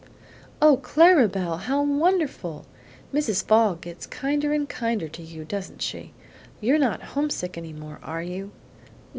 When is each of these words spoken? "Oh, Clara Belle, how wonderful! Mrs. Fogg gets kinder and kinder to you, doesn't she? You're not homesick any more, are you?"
"Oh, 0.63 0.77
Clara 0.77 1.27
Belle, 1.27 1.57
how 1.57 1.83
wonderful! 1.83 2.65
Mrs. 3.13 3.45
Fogg 3.45 3.81
gets 3.81 4.07
kinder 4.07 4.51
and 4.51 4.67
kinder 4.67 5.07
to 5.07 5.21
you, 5.21 5.45
doesn't 5.45 5.83
she? 5.83 6.11
You're 6.59 6.79
not 6.79 7.03
homesick 7.13 7.55
any 7.55 7.71
more, 7.71 7.99
are 8.01 8.23
you?" 8.23 8.49